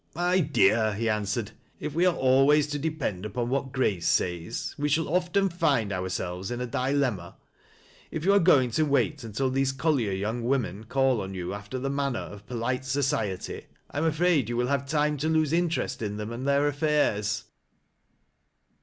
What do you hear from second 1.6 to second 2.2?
if we are